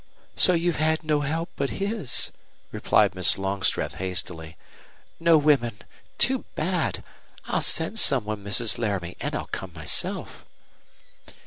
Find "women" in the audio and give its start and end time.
5.37-5.77